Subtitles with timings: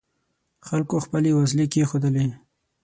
[0.67, 2.25] خلکو خپلې وسلې کېښودلې.